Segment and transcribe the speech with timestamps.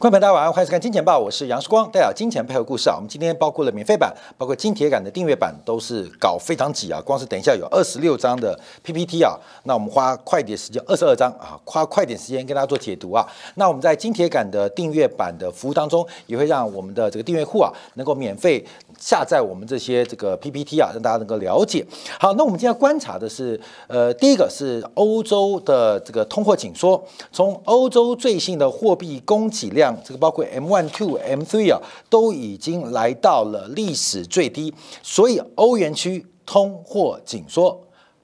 [0.00, 2.94] 观众朋友大家晚上好，欢迎收看《金钱报》，我是杨世光，带来金钱配合故事啊。
[2.94, 7.02] 我们今天包括了免费版，包括金铁杆的订阅版，都是搞非常挤啊。
[7.04, 13.26] 光是等一下有二十六张的 PPT 啊，那我们花快点时间，二十二张啊，花快点时间跟大家做解读啊。
[13.56, 18.64] 那我们在金铁杆的订阅版的服务当中，也会让我们的这个订阅户啊，能够免费
[19.00, 21.84] 下载我们这些这个 PPT 啊，让大家能够了解。
[22.20, 29.87] 好，那我们今天观察的是，呃，第一个是欧洲的这个通货紧缩，从欧洲最新的货币供给量。
[30.04, 37.80] 这个包括 M one two M three 啊，都已经来到了历史最低，所以欧元区通货紧缩，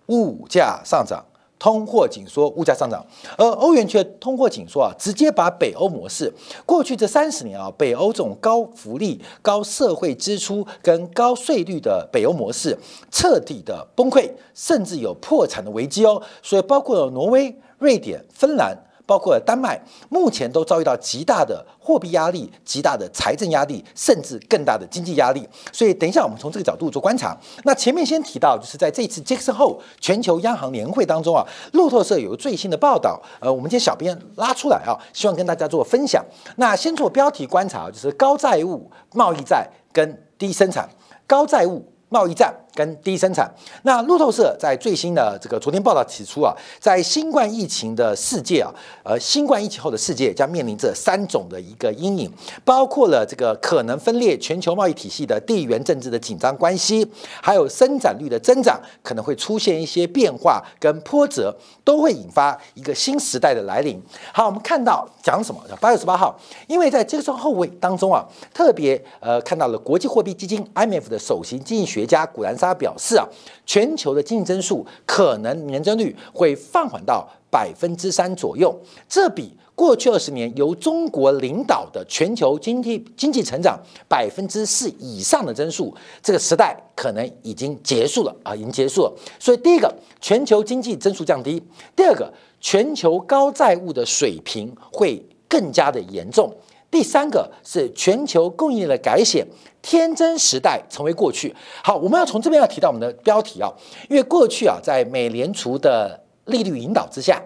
[0.07, 1.25] 物价上涨，
[1.59, 3.05] 通货紧缩，物价上涨。
[3.37, 6.33] 而欧元区的通货紧缩啊，直接把北欧模式
[6.65, 12.79] 过去这三十年啊，北欧这种高福利、高社会支出跟高税率的北欧模式
[13.11, 16.23] 彻底的崩溃，甚至有破产的危机哦。
[16.43, 18.77] 所以包括了挪威、瑞典、芬兰。
[19.07, 25.47] 包括丹麦，目前都遭遇到极大的货币压力、极大的财政压力，甚至更大的经济压力。
[25.73, 27.37] 所以，等一下我们从这个角度做观察。
[27.65, 36.25] 那前面先提到，就是在这次杰克森后全球央行年会当中啊，路透社有个最新的报道，呃，我们今天小编拉出来啊，希望跟大家做分享。
[36.57, 40.89] 那先做标题观察，就是高债务、贸易债跟低生产，
[41.27, 42.55] 高债务、贸易战。
[42.75, 43.49] 跟低生产，
[43.83, 52.29] 那路透社在最新的这个昨天报道指出啊，在新冠疫情的世界啊，呃，新冠疫情后的世界将面临着三种的一个阴影，
[52.65, 57.09] 包括了这个可能分裂全球贸易体系的地缘政治的紧张关系，
[57.41, 64.03] 还有生产率的增长可能会出现一些变化跟波折，都会引发一个新时代的来临。
[64.33, 65.63] 好，我们看到讲什么？
[65.81, 72.59] 八月十八号，因为在这个后位当中啊，特别呃看到了国际货币基金 IMF 的首席经济学家古兰。
[72.65, 73.27] 他表示啊，
[73.67, 78.75] 全球的经济增速可能年增率会放缓到百分之三左右，
[79.09, 85.93] 这比过去二十年由中国领导的全球经济经济成长百分之四以上的增速，
[86.23, 89.13] 这个时代可能已经结束了啊，已经结束了。
[89.39, 91.61] 所以第一个，全球经济增速降低；
[91.97, 96.49] 第二个，全球高债务的水平会更加的严重；
[96.95, 99.45] 第三个是全球供应链的改写。
[99.83, 101.53] 天真时代成为过去。
[101.83, 103.69] 好，我们要从这边要提到我们的标题啊，
[104.09, 107.43] 因为过去啊，在美联储的利率引导之下，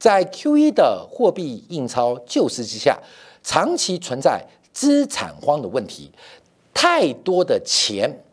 [0.00, 0.72] 在 Q.E.
[0.72, 2.98] 的货币印钞救市之下，
[3.44, 6.10] 长期存在资产荒的问题，
[6.74, 8.24] 太多的钱。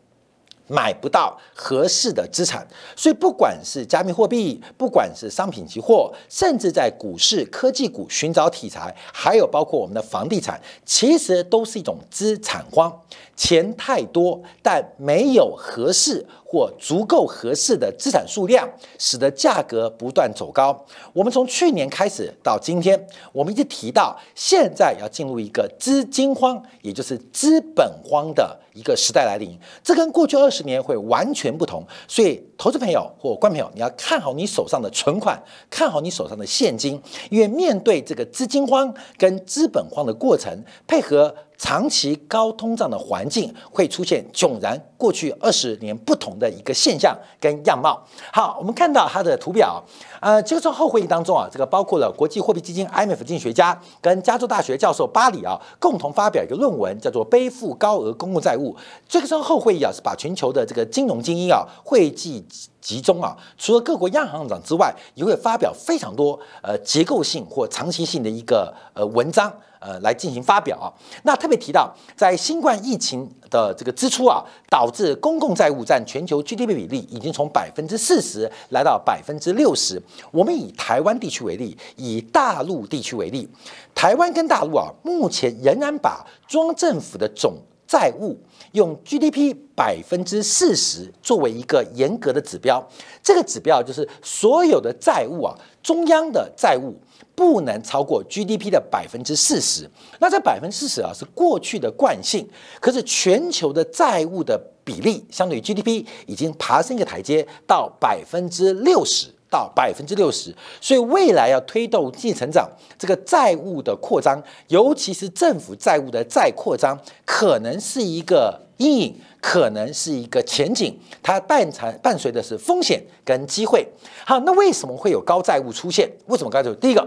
[0.68, 2.66] 买不到合适的资产，
[2.96, 12.92] 所以不管是加密货币，不管是商品期货，甚至在股市、科技股寻找题材，还有包括我们的房地产，其实都是一种资产荒。
[13.36, 18.68] 钱太多，但没有合适或足够合适的资产数量，
[18.98, 20.86] 使得价格不断走高。
[21.12, 29.58] 我们从去年开始到今天，我们一直提到，现在要进入一个资金荒，也就是资本荒的一个时代来临。
[29.82, 31.84] 这跟过去二十年会完全不同。
[32.06, 41.34] 所以，投资朋友或观众朋友，你要看好你手上的存款，看好你手上的现金，因为面对这个资金荒跟资本荒的过程，配合。
[41.58, 48.02] 长期高通胀的环境会出现迥然过去二十年不同的一个现象跟样貌。
[48.32, 49.82] 好，我们看到它的图表，
[50.20, 58.74] 呃，这个从后会议当中啊，这个包括了国际货币基金 IMF 经济学家跟加州大学教授巴里啊共同发表一个论文，叫做《背负高额公共债务》。
[59.08, 62.44] 这个时候后会议啊是把全球的这个金融精英啊汇集
[62.80, 69.52] 集中啊，除了各国央行长之外，也会发表非常多呃结构性或长期性的一个呃文章。
[69.78, 70.92] 呃，来进行发表啊。
[71.24, 80.02] 那特别提到，在新冠疫情的这个支出啊，导致公共债务占全球 GDP 比例已经从百分之四十来到百分之六十。
[80.30, 83.48] 我们以台湾地区为例，以大陆地区为例，
[83.94, 87.54] 台湾跟大陆啊，目前仍然把中政府的总
[87.86, 88.36] 债务
[88.72, 92.84] 用 GDP 百分之四十作为一个严格的指标。
[93.22, 96.96] 这个指标就是所有的债务啊，中央的债务。
[97.36, 99.88] 不能超过 GDP 的百分之四十，
[100.18, 102.48] 那这百分之四十啊是过去的惯性，
[102.80, 112.66] 可是全球的债务的比例相对于 GDP 已经爬升一个台阶到百分之六十到百分之六十，所以未来要推动经济成长，
[112.98, 123.86] 这个债务的扩张，尤其是政府债务的再扩张，可能是一个阴影，可能是一个前景，它伴产伴随的是风险跟机会。
[124.24, 126.10] 好，那为什么会有高债务出现？
[126.26, 126.74] 为什么高债务？
[126.74, 127.06] 第一个。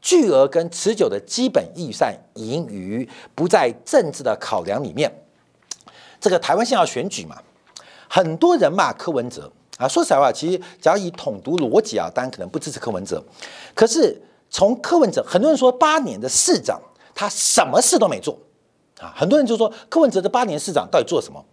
[0.00, 5.12] 巨额跟持久的基本预算盈余不在政治的考量里面。
[6.20, 7.36] 这个台湾现在要选举嘛，
[8.08, 9.86] 很多人骂柯文哲啊。
[9.86, 13.22] 说实话，其实只要以统独逻辑啊，当然可能不支持柯文哲。
[13.74, 16.80] 可是从柯文哲，很多人说八年的市长，
[17.14, 18.38] 他什么事都没做
[19.00, 19.12] 啊。
[19.16, 21.44] 很多人就说柯文哲这八年市长到底做什么？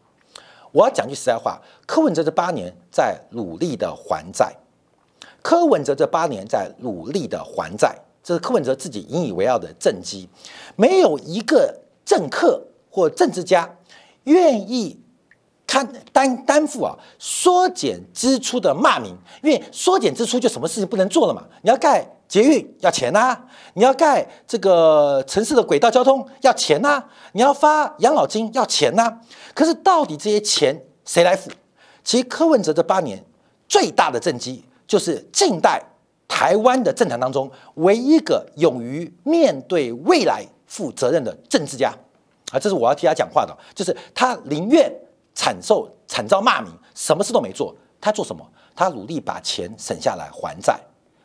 [0.72, 4.54] 我要讲句实在话，柯文哲这八年在努力的还债，
[5.42, 7.96] 柯文哲这八年在努力的还债，
[8.26, 10.28] 这是柯文哲自己引以为傲的政绩。
[10.76, 13.78] 没有一个政客或政治家
[14.24, 15.00] 愿意。
[15.68, 19.14] 担担担负啊，缩减支出的骂名，
[19.44, 21.44] 因为缩减支出就什么事情不能做了嘛？
[21.64, 23.38] 你要盖捷运要钱呐，
[23.74, 29.20] 你要盖这个城市的轨道交通要钱呐，你要发养老金要钱呐。
[29.54, 31.52] 可是到底这些钱谁来付？
[32.06, 33.26] 其实柯文哲这八年
[33.68, 35.84] 最大的政绩，就是近代
[36.28, 41.94] 台湾的政坛当中唯一一个勇于面对未来负责任的政治家
[42.52, 42.60] 啊！
[42.60, 44.92] 这是我要替他讲话的，就是他宁愿。
[45.38, 47.76] 惨受惨遭骂名，什么事都没做。
[48.00, 48.42] 他做什么？
[48.74, 50.80] 他努力把钱省下来还债，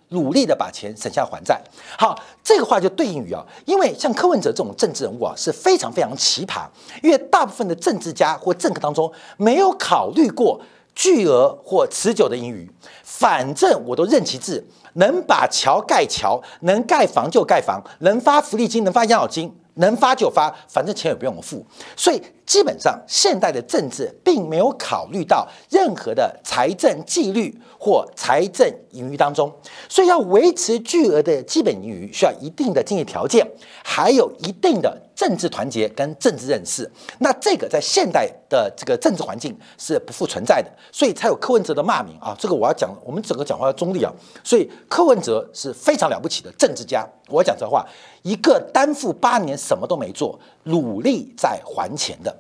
[0.09, 1.63] 努力的把钱省下来还债。
[1.97, 6.67] 好，这个话就对应于啊，因为像柯文哲这种政治人物啊，是非常非常奇葩。
[7.05, 10.61] 因为大部分的政治家或政客当中，没有考虑过
[11.01, 12.71] 巨额或持久的盈余。
[13.03, 14.63] 反正我都任其治，
[14.95, 19.57] 能把桥盖桥，能盖房就盖房，能发福利金，能发养老金。
[19.75, 21.65] 能发就发，反正钱也不用我付，
[21.97, 29.51] 所以基本上现代的政治并没有考虑到任何的财政纪律或财政盈余当中，
[29.89, 33.49] 所以要维持巨额的基本盈余，需要一定的经济条件，
[33.83, 36.91] 还有一定的政治团结跟政治认识。
[37.19, 42.35] 那这个在现代的这个政治环境是不复存在的，所以才有柯文哲的骂名啊。
[42.39, 44.11] 这个我要讲，我们整个讲话要中立啊。
[44.43, 47.07] 所以柯文哲是非常了不起的政治家。
[47.29, 47.87] 我讲这话。
[48.23, 52.35] 一个担负八年什么都没做，努力在还钱的，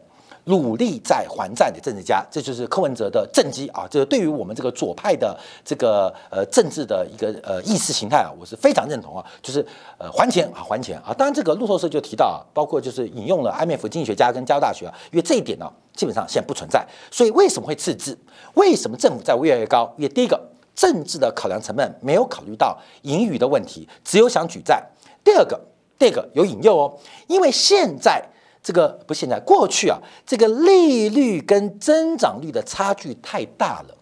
[0.44, 3.86] 努力在还债的政治家，这就是柯文哲的政绩啊！
[3.90, 9.24] 这个对于我们这个左派的这个呃政治的一个呃意识形态啊，我是非常认同啊！
[9.42, 9.64] 就是
[9.98, 11.14] 呃还钱啊还钱啊！
[11.16, 16.84] 当然这个路透社就提到啊，包括就是引用了 IMF 经济学家跟加州大学啊，因为这一点呢基本上现在不存在。
[17.10, 18.18] 所以为什么会赤字？
[18.54, 19.92] 为什么政府债务越来越高？
[19.96, 20.40] 因为第一个
[20.74, 24.82] 政治的考量成本没有考虑到盈余的问题，只有想举债。
[25.22, 25.60] 第二个，
[25.98, 28.24] 第二个有引诱哦，因为现在
[28.62, 33.94] 这个不现在过去啊，这个利率跟增长率的差距太大了，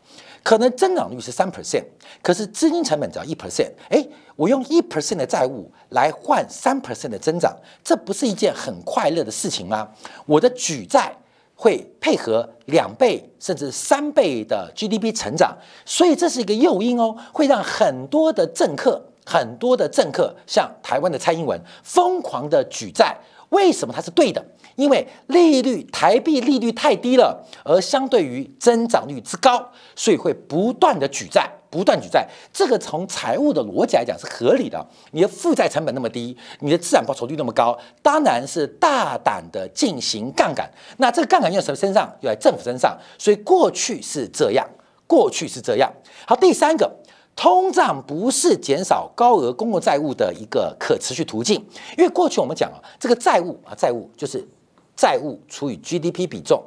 [0.42, 1.84] 可能增长率是三 percent，
[2.22, 9.88] 可是资金成本只要一 percent，哎，我用一 percent 的债务来换三 percent 的增长，这不是一件很快乐的事情吗？
[10.26, 11.16] 我的举债
[11.54, 19.04] 会配合两倍甚至三倍的 GDP 成长，所以这是一个诱因哦，会让很多的政客。
[19.30, 23.14] 很多的政客像台湾的蔡英文疯狂的举债，
[23.50, 24.44] 为什么它是对的？
[24.76, 32.28] 因为利率台币利率太低了，而相对于增长率之高，所以会不断的举债，不断举债。
[32.52, 34.86] 这个从财务的逻辑来讲是合理的。
[35.10, 40.70] 你的负债成本那么低，你的资产报酬率那么高，当然是大胆的进行杠杆。
[40.98, 42.08] 那这个杠杆用在什么身上？
[42.20, 42.96] 用在政府身上。
[43.18, 44.64] 所以过去是这样，
[45.08, 45.92] 过去是这样。
[46.26, 46.88] 好，第三个。
[47.38, 51.64] 通胀不是减少高额公共债务的一个可持续途径，
[51.96, 54.44] 因为过去我们讲啊，这个债务啊，债务就是
[54.96, 56.60] 债务除以 GDP 比重，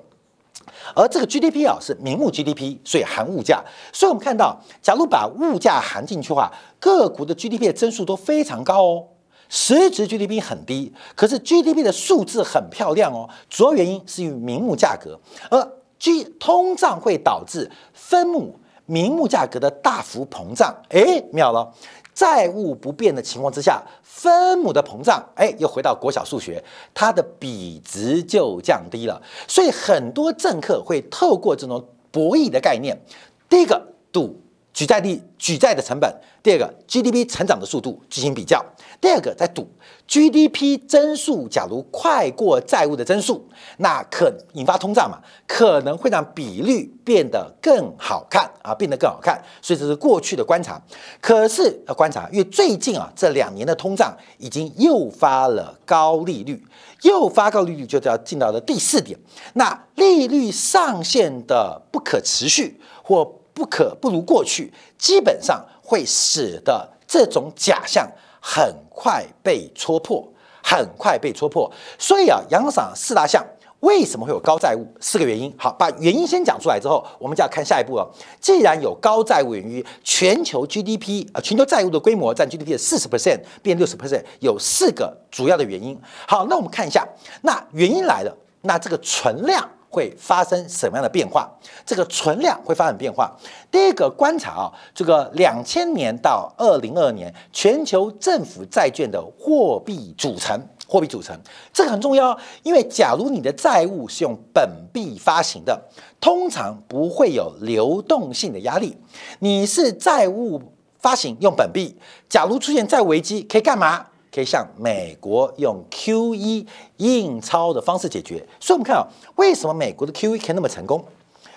[0.96, 9.04] 而这个 GDP 啊是名目 GDP，所以含物价，所以我们看到，假如把物价含进去的话，各国的 GDP 的增速都非常高哦，
[9.50, 18.58] 实质 GDP 很低，可是 GDP 的数字很漂亮哦，主要原因是因为名目价格，而 G 通胀会导致分母。
[18.92, 21.74] 明目价格的大幅膨胀，哎，妙了！
[22.14, 26.62] 债务不变的情况之下，分母的膨胀，哎，又回到国小数学，
[26.94, 29.22] 它的比值就降低了。
[29.48, 33.00] 所以很多政客会透过这种博弈的概念，
[33.48, 33.82] 第一个
[34.12, 34.42] 赌
[34.74, 36.12] 举债利、举债的成本；
[36.44, 38.60] 第二个 GDP 成长的速度进行比较；
[39.00, 39.68] 第二个在赌。
[40.08, 45.20] GDP 增速假如快过债务的增速，那可引发通胀嘛？
[45.48, 49.42] 可能会让比率变得更好看啊，变得更好看。
[49.62, 50.82] 所以这是过去的观察。
[51.22, 56.62] 可是要观察，因为最近啊这两年的通胀已经诱发了高利率，
[57.04, 59.18] 诱发高利率就要进到了第四点。
[59.54, 68.10] 那利率上限的不可持续或不可不如过去，基本上会使得这种假象。
[68.44, 70.28] 很快被戳破，
[70.64, 71.72] 很快被戳破。
[72.00, 73.46] 所以啊，杨赏四大项
[73.82, 74.84] 为什么会有高债务？
[75.00, 75.54] 四个原因。
[75.56, 78.12] 好，把原因先讲出来之后，我们就要看下一步了。
[78.40, 85.96] 既然有高债务源于全球 GDP 啊，全球债务的规模占 GDP 的四十 percent 变六十 percent，有四个主要的原因。
[86.28, 87.08] 好，那我们看一下，
[87.44, 89.70] 那原因来了，那这个存量。
[89.92, 91.48] 会发生什么样的变化？
[91.86, 93.30] 这个存量会发生变化。
[93.70, 101.38] 第一个观察啊，这个两千年到二零二年全球政府债券的货币组成，货币组成，
[101.74, 105.80] 这个很重要，因为假如你的债务是用本币发行的，
[106.22, 108.98] 通常不会有流动性的压力。
[109.40, 110.62] 你是债务
[111.00, 111.98] 发行用本币，
[112.30, 114.08] 假如出现债务危机，可以干嘛？
[114.34, 116.66] 可以向美国用 QE
[116.98, 118.46] 印钞的方式解决。
[118.60, 121.04] 所以，我们看啊，为什么美国的 QE 可以那么成功？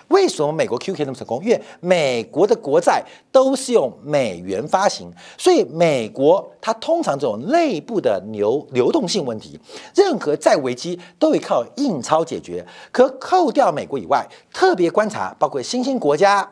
[0.09, 1.43] 为什么美国 QE 可以那么成功？
[1.43, 9.59] 因为美国的国债都是用美元发行，所以美国它通常这种内部的流流动性问题，
[9.95, 12.63] 任何债危机都会靠印钞解决。
[12.91, 16.47] 可扣掉美国以外，特别观察包括新兴国家，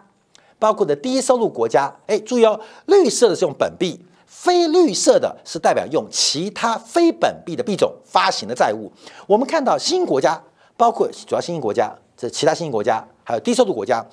[0.57, 4.03] 包括的低收入国家，哎，注意哦，绿色的是用本币，
[4.33, 8.91] 非绿色的是代表用其他非本币的币种发行的债务。
[9.27, 10.41] 我们看到新国家，
[10.75, 13.05] 包括主要新兴国家，这其他新兴国家。
[13.25, 14.05] 还有低收入国家，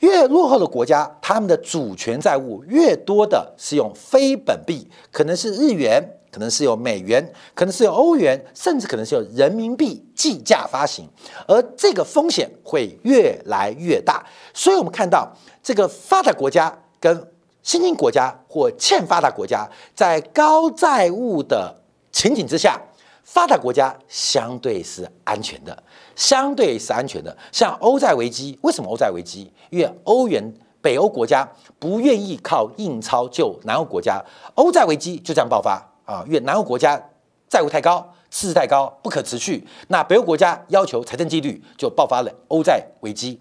[0.00, 11.08] 越落后的国家，他们的主权债务越多的是用非本币，可能是日元，可能是有美元，可能是有欧元，甚至可能是有人民币计价发行，
[11.48, 14.22] 而这个风险会越来越大。
[14.52, 17.26] 所以，我们看到这个发达国家跟
[17.62, 22.80] 新兴国家或欠发达国家，在高债务的情景之下。
[23.24, 25.82] 发达国家相对是安全的，
[26.16, 27.34] 相对是安全的。
[27.52, 29.50] 像欧债危机，为什么欧债危机？
[29.70, 30.52] 因为欧元
[30.82, 34.22] 北欧国家不愿意靠印钞救南欧国家，
[34.56, 36.24] 欧债危机就这样爆发啊！
[36.26, 37.00] 因为南欧国家
[37.48, 39.66] 债务太高，赤字太高，不可持续。
[39.86, 43.40] 那北欧国家要求财政纪律，就爆发了欧债危机。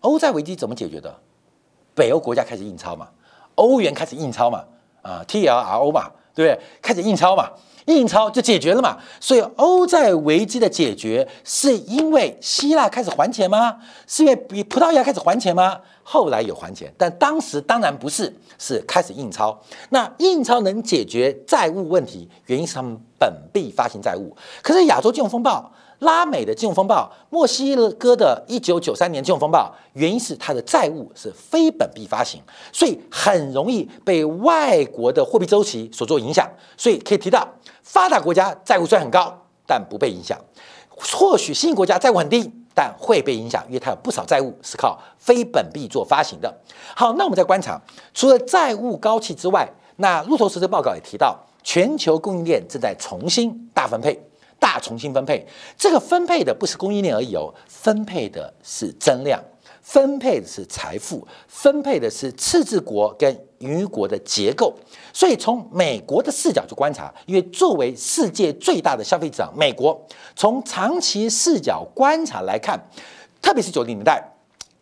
[0.00, 1.18] 欧债危机怎么解决的？
[1.94, 3.08] 北欧国家开始印钞嘛，
[3.54, 4.64] 欧元开始印钞嘛，
[5.02, 6.60] 啊，TLRO 嘛，对不对？
[6.80, 7.50] 开始印钞嘛。
[7.86, 8.96] 印钞就解决了嘛？
[9.18, 13.76] 所以欧债危机的解决是因为希腊开始还钱吗？
[14.06, 15.80] 是因为比葡萄牙开始还钱吗？
[16.04, 19.60] 后来有还钱，但当时当然不是，是开始印钞。
[19.90, 24.32] 那印钞能解决债务问题，原因是他们本币发行债务。
[24.62, 25.68] 可是亚洲金融风暴。
[26.02, 32.40] 拉美的金融风暴，墨西哥的一九九三年金融风暴，原因是它的债务是非本币发行，
[32.72, 36.48] 所以很容易被外国的货币周期所做影响。
[36.76, 37.46] 所以可以提到，
[37.82, 39.32] 发达国家债务虽然很高，
[39.64, 40.36] 但不被影响；
[40.88, 46.52] 或许新兴国家债务很低，但会被影响，因为它有不少债务是靠非本币做发行的。
[46.96, 47.80] 好，那我们在观察，
[48.12, 54.20] 除了债务高企之外，那路透社的报告也提到，全球供应链正在重新大分配。
[54.62, 55.44] 大重新分配，
[55.76, 59.42] 这个分配的不是供应链而已哦，分配的是增量，
[59.80, 64.72] 分配的是财富，分配的是赤字国跟余国的结构。
[65.12, 70.00] 所以从美国的视角去观察，因为作为世界最大的消费者，美国
[70.36, 72.80] 从长期视角观察来看，
[73.42, 74.31] 特别是九零年代。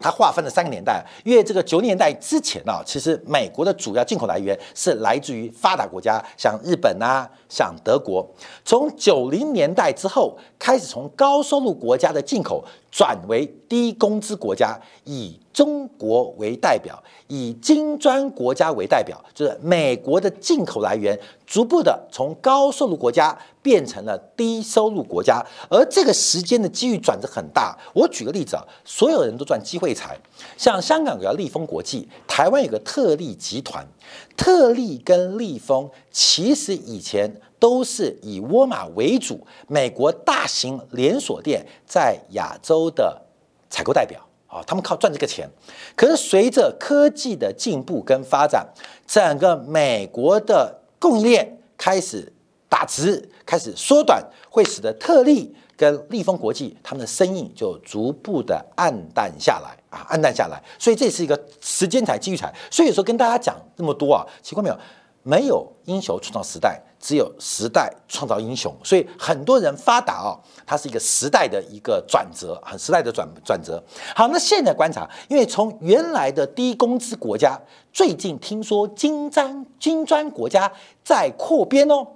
[0.00, 8.28] 它划分了三个年代，因为这个九十年代之前啊，其实美国的主要进口来源是来自于发达国家，像日本啊，像德国。
[8.64, 23.36] 从九零年代之后，开始从高收入国家的进口转为低工资国家，以中国为代表，以金砖国家为代表，就是美国的进口来源逐步的从高收入国家。
[23.62, 27.78] 变成了低收入国家，而这个时间的机遇转折很大。
[27.92, 30.18] 我举个例子啊，所有人都赚机会财，
[30.56, 33.86] 像香港有个立丰国际，台湾有个特利集团，
[34.34, 43.20] 特利跟立丰其实以前都是以沃尔玛为主，美国大型连锁店在亚洲的
[43.68, 44.18] 采购代表
[44.50, 45.48] 啊，他们靠赚这个钱。
[45.94, 48.66] 可是随着科技的进步跟发展，
[49.06, 52.32] 整个美国的供应链开始。
[52.70, 60.62] 打直开始缩短，会使得特利跟立丰国际他们的生意就逐步的暗淡下来啊，暗淡下来。
[60.78, 62.54] 所以这是一个时间才机遇才。
[62.70, 64.78] 所以说跟大家讲那么多啊，奇怪没有？
[65.24, 68.72] 没有英雄创造时代，只有时代创造英雄。
[68.84, 73.82] 所以很多人发达哦，它是一个时代的一个转折，很时代的转转折。
[74.14, 77.58] 好，那现在观察，因为从原来的低工资国家，
[77.92, 80.70] 最近听说金砖金砖国家
[81.02, 82.06] 在扩编哦。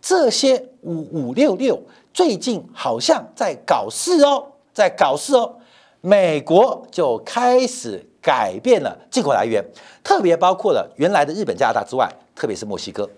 [0.00, 1.82] 这些五五六六
[2.14, 5.56] 最近好像在搞事哦，在搞事哦。
[6.00, 9.64] 美国就开始改变了进口来源，
[10.04, 13.10] 特别包括了原来的日本、加拿大之外，特别是墨西哥，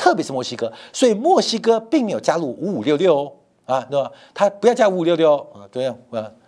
[0.00, 0.72] 特别是墨西哥。
[0.90, 3.32] 所以墨西哥并没有加入五五六六哦，
[3.66, 4.10] 啊，对吧？
[4.32, 5.94] 他不要加五五六六啊，对啊，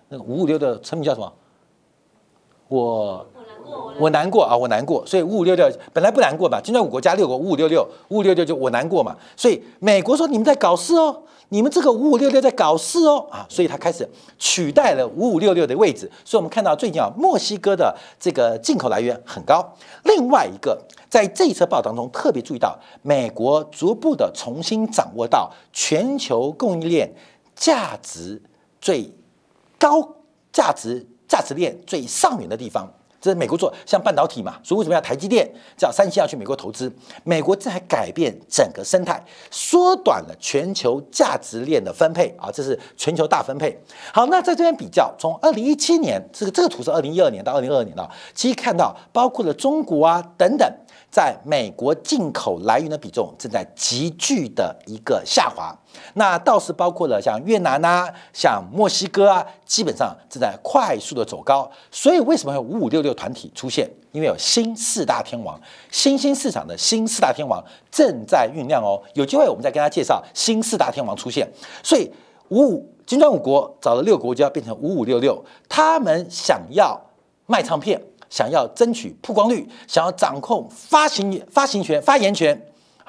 [0.08, 1.30] 那个五五六的成名叫什么？
[2.68, 3.26] 我
[4.00, 19.62] 我难过啊，我难过，所以五五六六本来不难过吧，金砖五国加六国五五六六，五五六六就我难过嘛，所以美国说你们在搞事哦，你们这个五五六六在搞事哦啊，所以他开始取代了五五六六的位置，所以我们看到最近啊，墨西哥的这个进口来源很高。
[20.04, 27.14] 另外一个，在这一次报当中特别注意到，美国逐步的重新掌握到全球供应链
[27.54, 28.40] 价值
[28.80, 29.12] 最
[29.78, 30.16] 高
[30.54, 32.90] 价值价值链最上面的地方。
[33.22, 35.48] 这是美国做，像半导体嘛，所以为什么要台积电
[35.78, 36.92] 叫三星要去美国投资？
[37.22, 43.80] 美国这还改变整个生态，缩短了全球价值链的分配啊，这是全球大分配。
[44.12, 50.68] 好，那在这边比较，从二零一七年这个这个图是二零一二年到二零二二年了，其实看到包括了中国啊等等。
[51.10, 55.70] 在美国进口来源的比重正在急剧的一个下滑，
[56.14, 61.70] 那倒是包括了像越南啊、像墨西哥啊，基本上正在快速的走高。
[61.90, 63.88] 所以为什么有五五六六团体出现？
[64.12, 69.02] 因为有新四大天王，新兴市场的新四大天王正在酝酿哦。
[69.14, 71.48] 有机会我们再跟大家介绍新四大天王出现。
[71.82, 72.10] 所以
[72.48, 77.00] 五五金砖五国找了六国就要变成五五六六，他们想要
[77.46, 78.00] 卖唱片。
[78.30, 82.58] 想要争取曝光率，想要掌控发行发行权、发言权，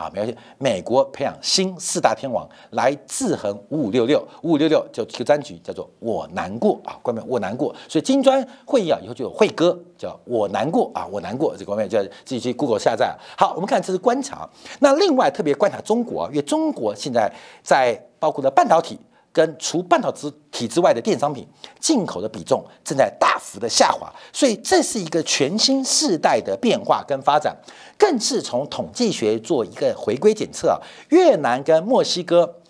[0.03, 0.35] 啊，没关系。
[0.57, 7.73] 美国培养新四大天王来制衡五五六六，五五六六就一个专辑叫做“我难过”啊，关键我难过。
[7.87, 11.55] 所以金砖会议啊，以后就有会歌叫“我难过”啊，我难过。
[11.57, 13.15] 这方面就自己去 Google 下载。
[13.37, 14.49] 好，我们看这是观察。
[14.79, 17.31] 那另外特别观察中国，因为中国现在
[17.63, 18.99] 在包括的半导体。
[19.33, 20.13] 跟除半导
[20.51, 21.45] 体之外的电商品
[21.79, 27.57] 进口的比重正在大幅的下滑，所以这是一个全新世代的变化跟发展，
[27.97, 30.77] 更是从统计学做一个回归检测啊。
[31.09, 32.61] 越南跟墨西哥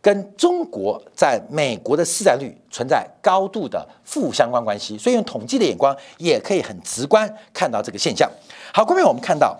[0.00, 8.30] 跟中国在美国的市占率存在高度的负相关关系，所以用统计的眼光也可以很直观看到这个现象。
[8.72, 9.54] 好，后面我们看到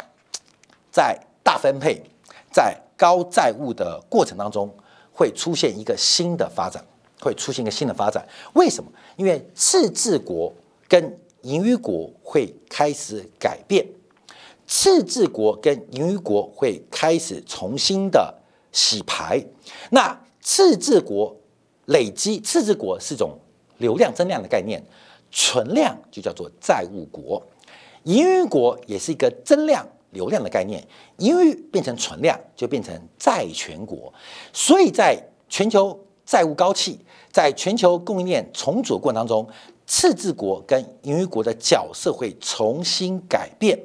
[0.90, 2.02] 在大分配、
[2.50, 4.74] 在高债务的过程当中。
[5.16, 6.84] 会出现一个新的发展，
[7.18, 8.22] 会出现一个新的发展。
[8.52, 8.92] 为什么？
[9.16, 10.52] 因为赤字国
[10.86, 13.86] 跟盈余国会开始改变，
[14.66, 18.34] 赤字国跟盈余国会开始重新的
[18.72, 19.42] 洗牌。
[19.90, 21.34] 那赤字国
[21.86, 23.38] 累积，赤字国是一种
[23.78, 24.84] 流量增量的概念，
[25.30, 27.42] 存量就叫做债务国，
[28.02, 29.88] 盈余国也是一个增量。
[30.16, 30.82] 流量的概念，
[31.18, 34.12] 因为变成存量，就变成债权国，
[34.52, 35.16] 所以在
[35.48, 36.98] 全球债务高企，
[37.30, 39.46] 在全球供应链重组过程当中，
[39.86, 43.78] 赤字国跟盈余国的角色会重新改变。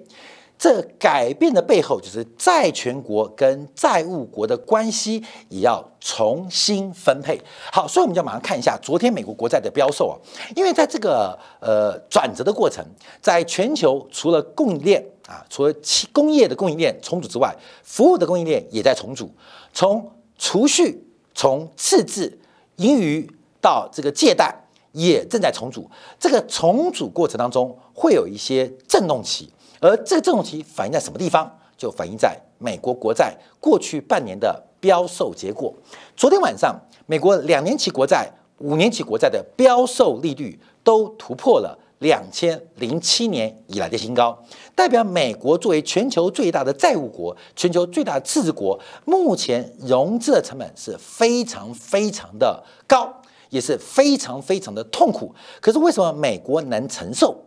[0.57, 7.41] 这改变的背后，就是债权国跟债务国的关系也要重新分配。
[7.71, 10.13] 好，所以我们就马上看一下昨天美国国债的标售啊，
[10.55, 12.85] 因为在这个呃转折的过程，
[13.19, 15.73] 在全球除了供应链啊，除了
[16.11, 19.31] 工业的供应链重组之外，服务的供应链也在重组，
[19.71, 21.01] 从储蓄、
[21.33, 22.37] 从赤字、
[22.75, 23.25] 盈余
[23.61, 24.53] 到这个借贷，
[24.91, 25.89] 也正在重组。
[26.19, 29.49] 这个重组过程当中，会有一些震动期。
[29.79, 31.49] 而这个震动期反映在什么地方？
[31.77, 35.73] 就反映在美国国债过去半年的标售结果。
[36.15, 44.37] 昨天晚上，美国两年期国债、五年期国债的标售利率都突破了两千零七年以来的新高，
[44.75, 55.33] 代表美国作为全球最大的债务国、全球最大的赤字国，目前融资的成本是非常非常的高，也是非常非常的痛苦。
[55.59, 57.45] 可是为什么美国能承受？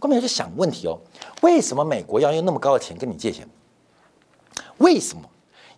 [0.00, 0.98] 后面就想问题哦，
[1.42, 3.48] 为什么美国要用那么高的钱跟你借钱？
[4.78, 5.22] 为什么？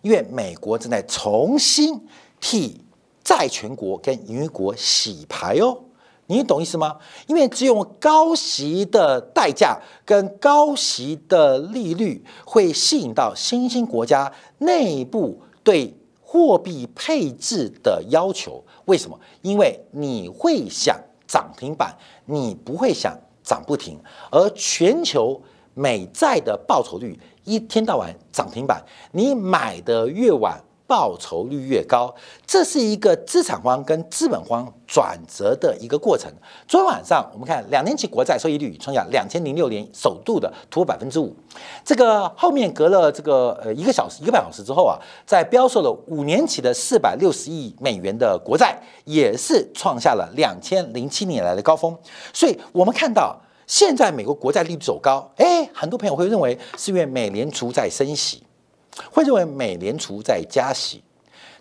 [0.01, 2.07] 因为美国正在重新
[2.39, 2.81] 替
[3.23, 5.77] 债权国跟盈余国洗牌哦，
[6.31, 6.97] 你懂意思吗？
[7.27, 18.63] 因为只有高息的代价跟高息的利率，会吸引到新兴国家内部对货币配置的要求。
[18.85, 19.19] 为什么？
[19.41, 23.17] 因为你会想涨停板，你不会想。
[23.43, 25.41] 涨不停，而全球
[25.73, 32.13] 美债的报酬率一天到晚涨停板，你买的越晚，报酬率越高，
[32.45, 36.29] 这是一个资产荒跟资本荒转折的一个过程。
[36.67, 41.33] 昨天晚上我们看两年期国债收益率创下两千零六年首度的突破百分之五，
[41.85, 51.97] 这个后面隔了这个呃一个小时一个半小时之后啊，在标售了五年期的四百六十亿美元的国债，也是创下了两千零七年来的高峰。
[52.33, 58.43] 所以我们看到现在美国国债利率走高，哎，很多朋友会认为是因为美联储在升息。
[59.09, 61.01] 会认为美联储在加息，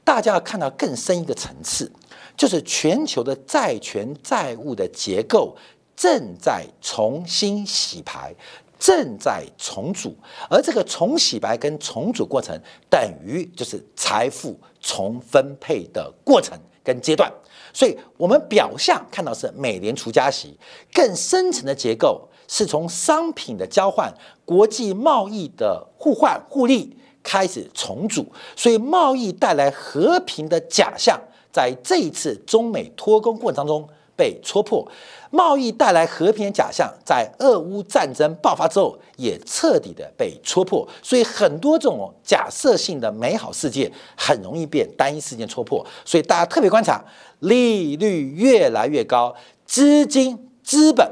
[0.05, 1.91] 大家要看到更深一个层次，
[2.37, 5.57] 就是全球的债权债务的结构
[5.97, 8.35] 正在重新洗牌，
[8.79, 10.17] 正在重组，
[10.49, 17.31] 而这个重洗牌跟重组过程，等于就是财富重分配的过程跟阶段。
[17.73, 20.59] 所以，我们表象看到是美联储加息，
[20.93, 24.13] 更深层的结构是从商品的交换、
[24.45, 28.27] 国际贸易的互换互利开始重组。
[28.57, 31.21] 所以，贸易带来和平的假象，
[31.53, 33.89] 在这一次中美脱钩过程当中。
[34.17, 34.87] 被戳破，
[35.31, 40.87] 贸易带来和平的假象，在俄乌战争爆发之后，也彻底的被戳破。
[41.03, 45.83] 所以很多这种假设性的美好世界，很容易被单一事件戳破。
[46.05, 47.03] 所以大家特别观察，
[47.39, 51.11] 利率越来越高，资金、资本、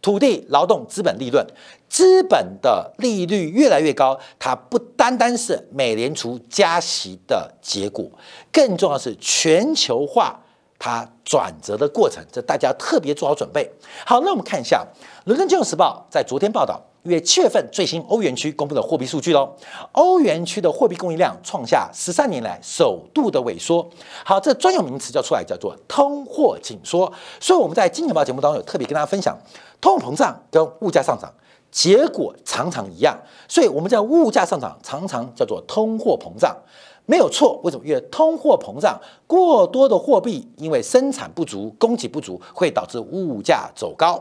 [0.00, 1.46] 土地、劳动、资本利润，
[1.88, 8.10] 资本的利率越来越高，它不单单是美联储加息的结果，
[8.52, 10.40] 更重要是全球化。
[10.78, 13.66] 它转折的过程，这大家特别做好准备。
[14.04, 14.86] 好，那我们看一下
[15.24, 19.56] 《伦敦金融时报》在昨天报道，因为七月份最新欧元区公布的货币数据喽。
[19.92, 23.88] 欧元区的货币供应量创下十三年来首度的萎缩。
[24.22, 27.10] 好，这专有名词叫出来，叫做通货紧缩。
[27.40, 29.34] 所以我们在《金钱报》节目当中有特别跟大家分享，
[29.80, 31.32] 通货膨胀跟物价上涨
[31.76, 33.14] 结果常常一样，
[33.46, 36.56] 所以我们在物价上涨常常叫做通货膨胀。
[37.04, 37.84] 没有错，为什么？
[37.84, 44.18] 因为通货膨胀，过多的货币因为生产不足、供给不足，会导致物价走高。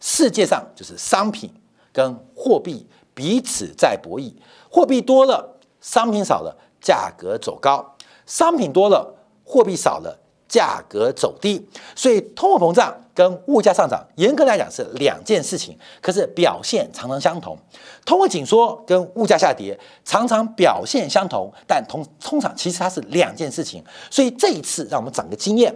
[0.00, 1.48] 世界上就是商品
[1.92, 4.32] 跟货币彼此在博弈，
[4.68, 7.94] 货币多了，商品少了，价格走高；
[8.26, 10.18] 商品多了，货币少了。
[10.50, 17.56] 价格走低，所以通货膨胀跟物价上涨，严格来讲是两件事情，可是表现常常相同。
[18.04, 23.84] 通货紧缩跟物价下跌常常表现相同，但通通常其实它是两件事情。
[24.10, 25.72] 所以这一次让我们长个经验，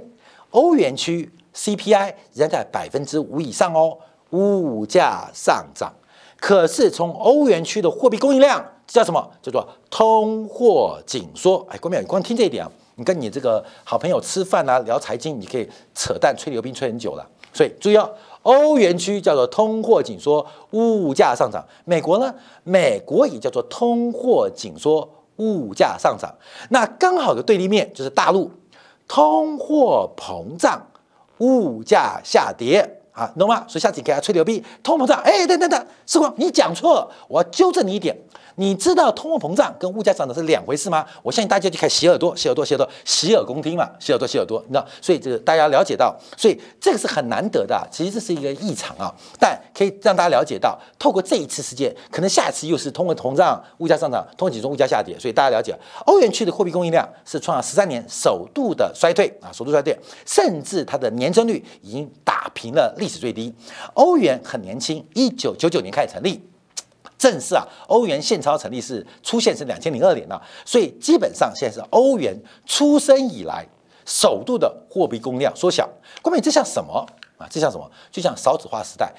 [0.50, 3.96] 欧元区 CPI 仍在百分之五以上哦，
[4.30, 5.94] 物价上涨，
[6.40, 9.30] 可是从欧元区的货币供应量叫什么？
[9.40, 11.64] 叫做通货紧缩。
[11.70, 12.72] 哎，关淼，你光听这一点啊。
[12.96, 17.26] 你跟你这个好朋友吃饭啊，聊财经，你可以扯淡吹牛逼吹很久了。
[17.52, 18.11] 所以注意哦，
[18.42, 21.64] 欧元区叫做通货紧缩，物价上涨。
[21.85, 26.33] 美国呢，美国也叫做通货紧缩，物价上涨。
[26.70, 28.50] 那刚好的对立面就是大陆，
[29.07, 30.80] 通货膨胀，
[31.38, 33.64] 物价下跌啊，懂吗？
[33.68, 38.16] 所以下次给他吹牛逼，通膨胀，哎，等等等，时光你讲错，我要纠正你一点。
[38.56, 41.04] 你知道通货膨胀跟物价上涨是两回事吗？
[41.22, 44.86] 我相信大家就开始洗耳朵、洗耳朵、洗耳朵、洗耳恭听嘛，洗耳朵、洗耳朵，你知道？
[45.00, 47.86] 所以这个大家了解到，所以这个是很难得的。
[47.90, 55.18] 其实这是一个异常啊，但可以让大家了解到，透过这一次事件，可能下一次又是通货膨胀、物价上涨、通货紧缩、物价下跌。
[55.18, 63.52] 所以大家了解，欧元区的货币供应量是创了十三年首度的衰退啊，首度衰退，甚至它的年增率已经打平了历史最低。
[63.94, 66.40] 欧元很年轻，一九九九年开始成立。
[67.16, 73.66] 正是啊，欧元现钞成立是出现是两千零二年了，所以基本上现在是欧元出生以来
[74.05, 75.88] 首度的货币供量缩小。
[76.20, 77.07] 关键这像什么
[77.38, 77.46] 啊？
[77.48, 77.90] 这像什么？
[78.11, 79.12] 就像少子化时代，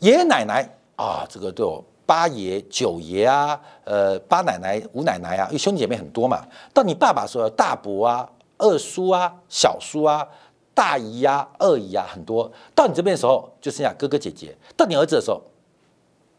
[0.00, 6.44] 爷爷奶奶啊，这个都有八爷、九爷啊，呃，八奶奶、五奶奶啊，因为兄弟姐妹很多嘛。
[6.72, 10.26] 到你爸爸说大伯啊、二叔啊、小叔啊、
[10.74, 12.50] 大姨啊、二姨啊，很多。
[12.74, 14.56] 到你这边的时候，就剩下哥哥姐姐。
[14.76, 15.42] 到你儿子的时候，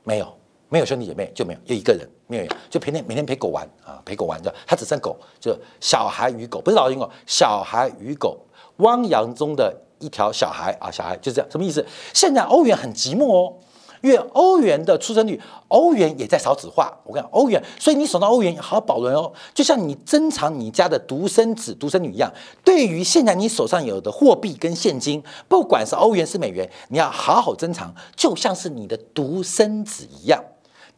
[0.04, 0.39] 没有。
[0.70, 8.40] 没有兄弟姐妹就没有，就一个人没有，就每天每天陪狗玩啊，陪狗玩就他只剩狗，就小孩与狗，不是老鹰哦，小孩与狗，
[8.78, 11.86] 汪洋中的一条小孩啊，小孩就这样，什么意思？
[12.14, 13.54] 现在欧元很寂寞哦，
[14.02, 16.96] 因为欧元的出生率，欧元也在少子化。
[17.04, 22.32] 我跟你讲，欧元，所以你手上欧元好好保存哦，就像你珍藏你家的独生子、独生女一样。
[22.64, 30.44] 对于现在你手上有的货币跟现金，不管是欧元是美元，你要好好珍藏，就像是你的独生子一样。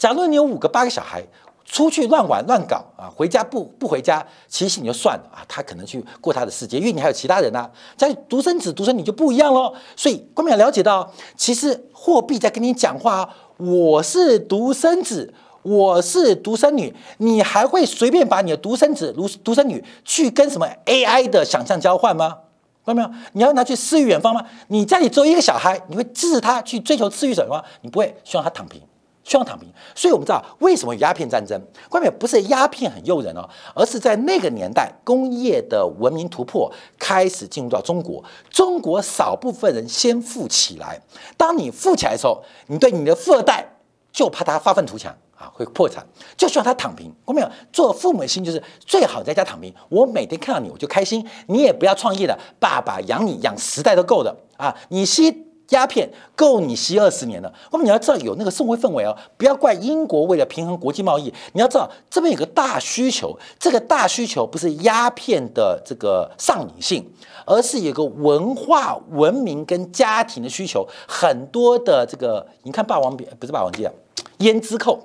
[0.01, 1.23] 假如你有五个八个小孩，
[1.63, 7.69] 出去乱玩乱搞啊，回家不不回家，其实你就算了啊，他可能去过他的世界，因为你还有其他人呐。
[7.95, 9.71] 在独生子独生女就不一样喽。
[9.95, 22.39] 所以关淼了解到，其实货币在跟你讲话，我是独生子，我是独生女，你还会随便把你的独生子、独独生女去跟什么 AI 的想象交换吗？
[22.83, 23.19] 看到没有？
[23.33, 24.43] 你要拿去诗与远方吗？
[24.69, 27.63] 你家里只有一个小孩，你会支持他去追求诗与远方？
[27.81, 28.81] 你不会希望他躺平？
[29.23, 31.60] 希望躺平，所以我们知道为什么鸦片战争？
[31.89, 40.99] 关键不是鸦片很诱人哦，而是在那个年代，工业的文明突破开始进入到中国，中国少部分人先富起来。
[41.38, 43.77] 当你富起来的时候，你对你的富二代
[44.12, 46.03] 就怕他发愤图强啊，会破产，
[46.36, 47.13] 就希望他躺平。
[47.23, 55.50] 我没有做父母的心就是最好在家躺平，我每天看到你我就开心，你也不要创业了，爸爸养你养十代都够了啊，你吸。
[55.71, 57.53] 鸦片够你吸二十年了。
[57.71, 67.12] 那么你要知道有那个社会氛围哦，不要怪英国为了平衡国际贸易，你要知道这边有个大需求，这个大需求不是鸦片的这个上瘾性，
[67.45, 70.88] 而是有个文化文明跟家庭的需求。
[71.07, 73.91] 很多的这个，你看《霸王别》不是《霸王记》啊，
[74.45, 74.97] 《胭脂扣》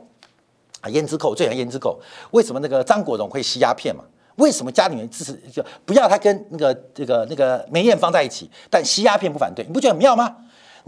[0.81, 2.01] 啊，《胭脂扣》最喜欢《胭脂扣》，
[2.33, 4.03] 为什么那个张国荣会吸鸦片嘛？
[4.37, 9.65] 为什么家里面支持就不要他跟那个这个那个梅艳芳在一起，但吸鸦片不反对？
[9.65, 10.37] 你不觉得很妙吗？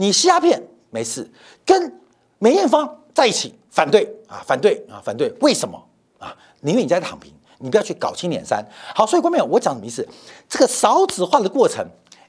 [0.00, 1.28] 你吸鸦片没事，
[1.66, 2.00] 跟
[2.38, 5.28] 梅艳芳在一起反对啊，反对啊，反对！
[5.40, 5.76] 为什么
[6.18, 6.32] 啊？
[6.60, 8.64] 宁愿你在躺平，你不要去搞青脸山。
[8.94, 10.06] 好，所以观众朋友，我讲什么意思？
[10.48, 11.84] 这个少子化的过程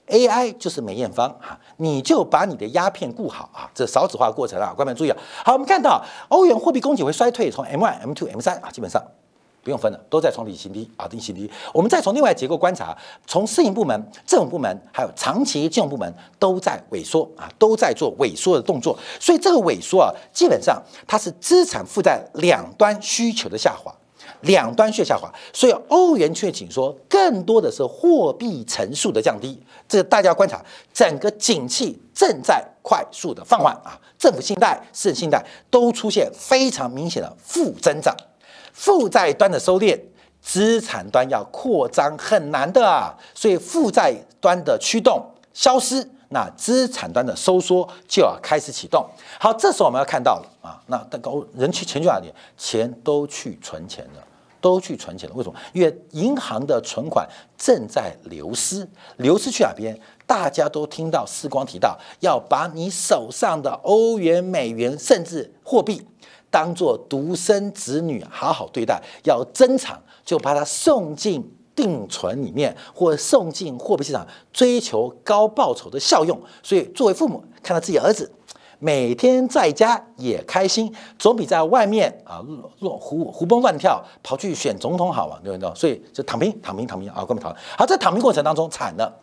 [0.07, 3.69] ，AI 就是梅艳芳啊，你就把你的鸦片顾好啊。
[3.75, 5.17] 这少子化过程啊，观众注意啊。
[5.45, 8.99] 好，我们看到欧元货币供给会衰退，从 M1、M two、M 三啊，基本上。
[9.69, 11.47] 不用分了，都在创历史新低啊，历史新低。
[11.71, 18.97] 我们再从另外结构观察，从私营部门、政府部门，还有长期金融部门都在萎缩啊，都在做萎缩的动作。
[19.19, 23.93] 所以这个萎缩啊，基本上它是资产负债两端需求的下滑，
[24.41, 25.31] 两端需求下滑。
[25.53, 29.61] 所以欧元区紧缩更多的是货币乘数的降低。
[29.87, 30.59] 这大家观察，
[30.91, 38.15] 整个景气正在快速的放缓啊，政府信贷、私人信贷都出现非常明显的负增长。
[38.73, 39.99] 负债端的收敛，
[40.41, 49.05] 资产端要扩张很难的啊，所以负债端的驱动消失，那资产端的收缩就要开始启动。
[49.39, 52.31] 好，这时候我们要看到了啊，那高人去钱去哪里？
[52.57, 54.23] 钱都去存钱了，
[54.61, 55.35] 都去存钱了。
[55.35, 55.59] 为什么？
[55.73, 57.27] 因为银行的存款
[57.57, 59.99] 正在流失，流失去哪边？
[60.25, 66.05] 大家都听到世光提到，要把你手上的欧元、美元，甚至货币。
[66.49, 71.43] 当做独生子女好好对待，要珍藏，就把它送进
[71.75, 76.39] 定存里面，或送进货币市场，追求高报酬的效用。
[76.61, 78.31] 所以，作为父母看到自己儿子
[78.79, 82.43] 每天在家也开心，总比在外面啊
[82.79, 85.73] 乱胡胡蹦乱跳跑去选总统好嘛，对不对？
[85.75, 87.55] 所以就躺平，躺平，躺平啊，根本躺。
[87.77, 89.13] 好，在躺平过程当中惨了。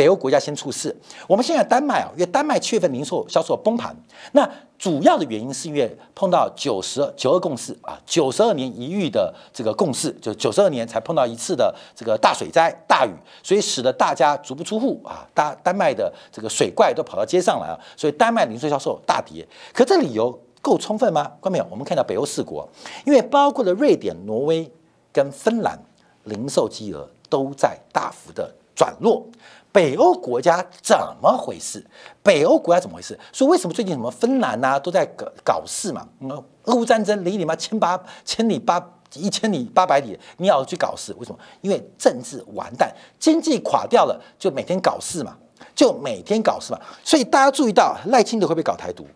[0.00, 0.96] 北欧国家先出事，
[1.28, 3.94] 我们现在丹麦啊，因为丹麦七月份零售销售崩盘，
[4.32, 13.10] 那主要的原因是因为碰到九十九二共识啊，九十二年一遇的这个共识，就九十二年才碰到一次的这个大水灾大雨，
[13.42, 19.46] 所以使得大家足不出户啊，大丹麦的这个水怪都跑到街上来啊，所以丹麦零售销售大跌。
[19.74, 20.32] 可这理由
[20.62, 21.30] 够充分吗？
[21.42, 21.66] 看没有？
[21.70, 22.66] 我们看到北欧四国，
[23.04, 24.72] 因为包括了瑞典、挪威
[25.12, 25.78] 跟芬兰，
[26.24, 29.26] 零售金额都在大幅的转弱。
[29.72, 31.84] 北欧国家怎么回事？
[32.22, 33.18] 北欧国家怎么回事？
[33.32, 36.06] 说为什么最近什么芬兰呐都在搞搞事嘛？
[36.20, 36.30] 嗯，
[36.64, 41.14] 俄乌战争离你妈千八千里八一千里八百里，你要去搞事？
[41.18, 41.38] 为什么？
[41.60, 45.36] 因为政治完蛋，经济垮掉了，就每天搞事嘛，
[45.74, 46.80] 就每天搞事嘛。
[47.04, 49.06] 所以大家注意到赖清德会不会搞台独？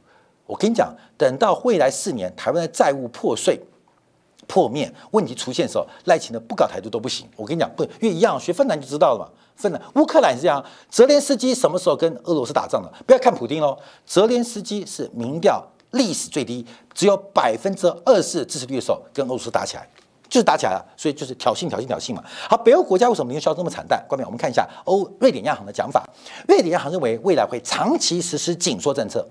[0.47, 3.61] 我跟你讲，等到未来四年台湾的债务破碎。
[4.47, 7.27] 破灭问题出现的时候，赖清德不搞台独都不行。
[7.37, 9.29] 我跟你讲，不，因为一样学芬兰就知道了嘛。
[9.57, 10.65] 芬兰、乌克兰是这样。
[10.91, 12.93] 泽连斯基什么时候跟俄罗斯打仗的？
[13.07, 19.89] 不要看普京哦，泽连斯基是民调历史最低，只有百分之二十支持率的时候，跟俄罗斯打起来，
[20.29, 20.85] 就是打起来了。
[20.97, 22.25] 所以就是挑衅、挑衅、挑衅嘛。
[22.51, 24.05] 好，北欧国家为什么营销这么惨淡？
[24.09, 26.05] 关面我们看一下欧瑞典央行的讲法。
[26.49, 29.25] 瑞典央行认为未来会长期实施紧缩政策。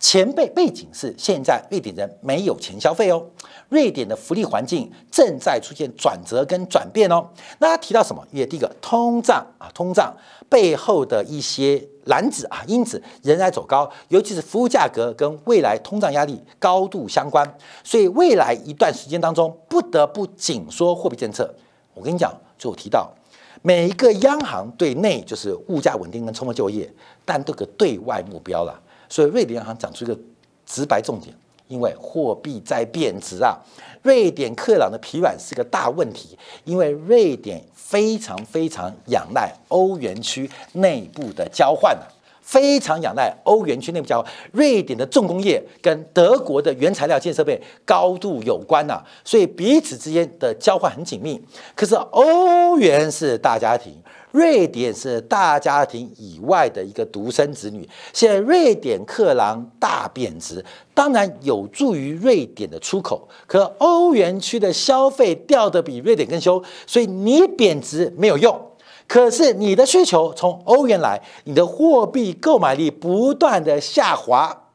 [0.00, 3.22] 前辈背景是现在瑞典人没有钱消费哦，
[3.68, 7.28] 瑞典的福利环境正在出现转折跟转变哦。
[7.58, 8.26] 那他提到什么？
[8.32, 10.16] 因为第一个通胀啊，通胀
[10.48, 17.46] 背后的一些篮子啊因子仍然走高，尤其是服务价格跟未来通胀压力高度相关，
[17.84, 21.54] 所以未来一段时间当中不得不紧缩货币政策。
[21.92, 23.12] 我跟你讲，就提到
[23.60, 26.90] 每一个央行对内就是物价稳定跟充分就业，
[27.26, 28.80] 但都个对外目标了。
[29.10, 30.16] 所以瑞典央行讲出一个
[30.64, 31.34] 直白重点，
[31.66, 33.58] 因为货币在贬值啊，
[34.02, 42.06] 瑞典克朗的疲软是个大问题，因为瑞典非常非常仰赖欧元区内部的交换啊，
[42.40, 44.32] 非常仰赖欧元区内部交换。
[44.52, 51.42] 瑞典的重工业跟德国的原材料建设备高度有关呐，所以彼此之间的交换很紧密。
[51.74, 53.92] 可是欧元是大家庭。
[54.32, 60.64] 瑞典是大家庭以外的一个独生子女，现在瑞典克朗大贬值，
[60.94, 63.28] 当然有助于瑞典的出口。
[63.46, 68.68] 可欧元区的消费掉的比瑞典更凶，所以你贬值没有用。
[69.08, 74.70] 可是你的需求从欧元来，你的货币购买力不断的下滑，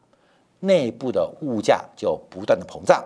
[0.60, 3.02] 内部的物价就不断的膨胀，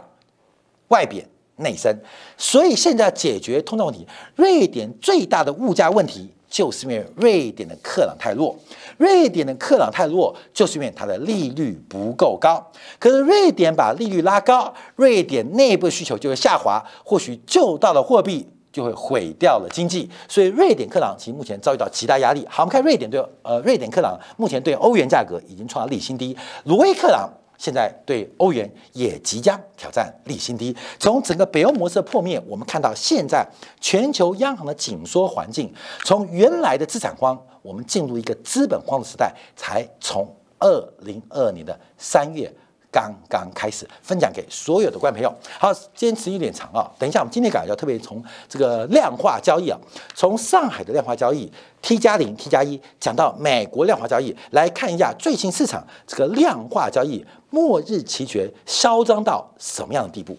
[0.87, 1.95] 外贬内升。
[2.35, 6.33] 所以现在解决通胀问题，瑞典最大的物价问题。
[6.49, 8.55] 就是因为瑞典的克朗太弱。
[8.97, 12.61] 瑞典的克朗太弱，就是因为它的利率不够高。
[12.97, 20.09] 可是瑞典把利率拉高，瑞典内部需求就会下滑，或许旧到了货币就会毁掉了经济。
[20.27, 22.45] 所以瑞典克朗其实目前遭遇到极大压力。
[22.49, 26.35] 好，我们看瑞典对呃瑞典克朗目前对欧元价格已经创了历史新低，
[26.65, 27.29] 挪威克朗。
[27.59, 30.75] 现在对欧元也即将挑战历新低。
[30.97, 33.47] 从整个北欧模式的破灭，我们看到现在
[33.79, 35.71] 全球央行的紧缩环境，
[36.05, 42.51] 从原来的资产荒，我们进入一个资本荒的时代，才从二零二二年的三月。
[42.91, 45.31] 刚刚开始分享给所有的观众朋友。
[45.59, 49.77] 好，今天时间有点长啊，等一下我们今天感觉要特别从这个量化交易啊，
[50.15, 51.51] 从上海的量化交易
[51.83, 60.37] T 加零 T 加一讲到美国量化交易，来看一下最新市场这个量化交易末日奇绝嚣张到什么样的地步。